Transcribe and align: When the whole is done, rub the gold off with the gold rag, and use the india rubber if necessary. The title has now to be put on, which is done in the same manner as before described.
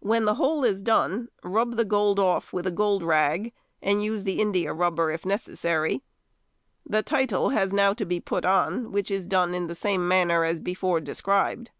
When 0.00 0.24
the 0.24 0.34
whole 0.34 0.64
is 0.64 0.82
done, 0.82 1.28
rub 1.44 1.76
the 1.76 1.84
gold 1.84 2.18
off 2.18 2.52
with 2.52 2.64
the 2.64 2.72
gold 2.72 3.04
rag, 3.04 3.52
and 3.80 4.02
use 4.02 4.24
the 4.24 4.40
india 4.40 4.72
rubber 4.72 5.12
if 5.12 5.24
necessary. 5.24 6.02
The 6.84 7.04
title 7.04 7.50
has 7.50 7.72
now 7.72 7.94
to 7.94 8.04
be 8.04 8.18
put 8.18 8.44
on, 8.44 8.90
which 8.90 9.12
is 9.12 9.28
done 9.28 9.54
in 9.54 9.68
the 9.68 9.76
same 9.76 10.08
manner 10.08 10.44
as 10.44 10.58
before 10.58 10.98
described. 11.00 11.70